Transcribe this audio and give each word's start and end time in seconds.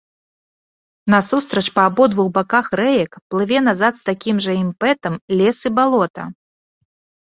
Насустрач 1.13 1.65
па 1.75 1.81
абодвух 1.91 2.27
баках 2.39 2.65
рэек 2.81 3.11
плыве 3.29 3.59
назад 3.69 3.93
з 4.01 4.11
такім 4.11 4.35
жа 4.49 4.59
імпэтам 4.65 5.23
лес 5.39 5.57
і 5.69 5.79
балота. 5.81 6.23